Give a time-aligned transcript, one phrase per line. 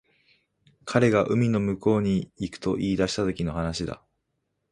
[0.83, 4.01] 彼が海の向こうに行くと言い出したときの話だ